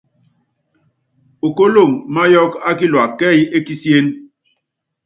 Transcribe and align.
Okóloŋ 1.45 1.89
máyɔɔ́k 2.13 2.53
á 2.67 2.71
kilua 2.77 3.05
kɛ́ɛ́y 3.19 3.41
é 3.55 3.57
kisíén. 3.65 4.07